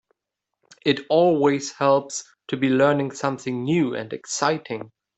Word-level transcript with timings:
It 0.83 1.01
always 1.11 1.73
helps 1.73 2.23
to 2.47 2.57
be 2.57 2.69
learning 2.69 3.11
something 3.11 3.63
new 3.63 3.93
and 3.93 4.11
exciting. 4.11 4.89